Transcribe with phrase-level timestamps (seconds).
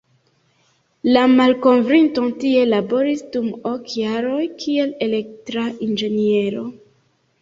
[1.17, 6.65] La malkovrinto tie laboris dum ok jaroj kiel elektra inĝeniero.